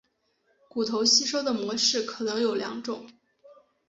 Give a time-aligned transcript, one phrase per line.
[0.67, 3.05] 骨头吸收的模式可能有两种。